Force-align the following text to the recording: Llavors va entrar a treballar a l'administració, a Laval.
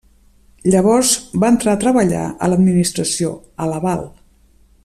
Llavors 0.75 1.11
va 1.43 1.51
entrar 1.55 1.75
a 1.77 1.81
treballar 1.83 2.23
a 2.47 2.51
l'administració, 2.53 3.33
a 3.67 3.73
Laval. 3.75 4.07